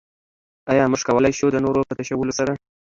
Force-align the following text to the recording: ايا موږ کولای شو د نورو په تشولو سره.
ايا 0.71 0.83
موږ 0.91 1.01
کولای 1.07 1.33
شو 1.37 1.47
د 1.51 1.57
نورو 1.65 1.87
په 1.87 1.93
تشولو 1.99 2.33
سره. 2.39 2.51